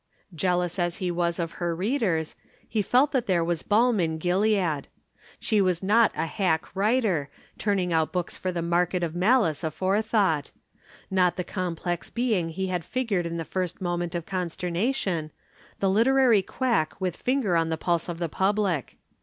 [0.33, 2.35] Jealous as he was of her readers,
[2.67, 4.87] he felt that there was balm in Gilead.
[5.39, 10.49] She was not a hack writer, turning out books for the market of malice aforethought;
[11.11, 15.29] not the complex being he had figured in the first moment of consternation,
[15.79, 18.97] the literary quack with finger on the pulse of the public.